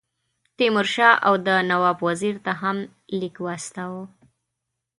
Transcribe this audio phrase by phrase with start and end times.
[0.57, 2.77] تیمور شاه اَوَد نواب وزیر ته هم
[3.19, 4.03] لیک واستاوه.